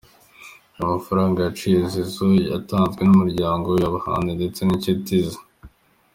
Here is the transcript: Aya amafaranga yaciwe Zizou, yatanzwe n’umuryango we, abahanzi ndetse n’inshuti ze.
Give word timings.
Aya 0.75 0.83
amafaranga 0.87 1.37
yaciwe 1.45 1.79
Zizou, 1.93 2.31
yatanzwe 2.53 3.01
n’umuryango 3.05 3.65
we, 3.75 3.81
abahanzi 3.89 4.31
ndetse 4.39 4.59
n’inshuti 4.63 5.15
ze. 5.27 5.39